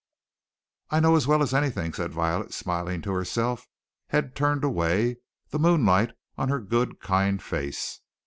"I 0.89 0.99
know 0.99 1.15
as 1.15 1.27
well 1.27 1.43
as 1.43 1.53
anything," 1.53 1.93
said 1.93 2.11
Violet, 2.11 2.55
smiling 2.55 3.03
to 3.03 3.11
herself, 3.11 3.67
head 4.07 4.35
turned 4.35 4.63
away, 4.63 5.17
the 5.51 5.59
moonlight 5.59 6.13
on 6.39 6.49
her 6.49 6.59
good, 6.59 6.99
kind 6.99 7.39
face. 7.39 7.99